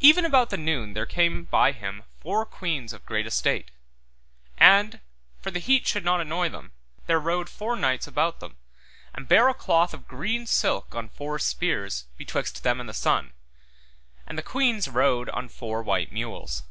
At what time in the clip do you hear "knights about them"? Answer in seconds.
7.76-8.56